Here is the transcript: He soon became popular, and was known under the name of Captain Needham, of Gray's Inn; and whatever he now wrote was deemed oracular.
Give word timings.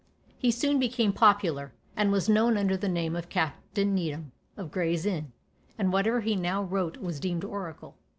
He 0.35 0.49
soon 0.49 0.79
became 0.79 1.13
popular, 1.13 1.73
and 1.95 2.11
was 2.11 2.27
known 2.27 2.57
under 2.57 2.75
the 2.75 2.89
name 2.89 3.15
of 3.15 3.29
Captain 3.29 3.93
Needham, 3.93 4.31
of 4.57 4.71
Gray's 4.71 5.05
Inn; 5.05 5.31
and 5.77 5.93
whatever 5.93 6.21
he 6.21 6.35
now 6.35 6.63
wrote 6.63 6.97
was 6.97 7.19
deemed 7.19 7.43
oracular. 7.45 7.93